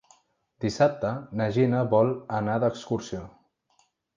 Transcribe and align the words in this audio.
Dissabte 0.63 1.11
na 1.41 1.47
Gina 1.57 1.83
vol 1.93 2.11
anar 2.41 2.59
d'excursió. 2.65 3.25